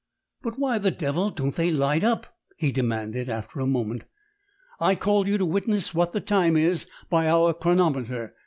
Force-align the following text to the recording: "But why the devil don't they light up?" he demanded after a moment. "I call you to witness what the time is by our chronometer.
"But 0.41 0.57
why 0.57 0.79
the 0.79 0.89
devil 0.89 1.29
don't 1.29 1.53
they 1.55 1.69
light 1.69 2.03
up?" 2.03 2.35
he 2.57 2.71
demanded 2.71 3.29
after 3.29 3.59
a 3.59 3.67
moment. 3.67 4.05
"I 4.79 4.95
call 4.95 5.27
you 5.27 5.37
to 5.37 5.45
witness 5.45 5.93
what 5.93 6.11
the 6.11 6.19
time 6.21 6.57
is 6.57 6.87
by 7.11 7.29
our 7.29 7.53
chronometer. 7.53 8.33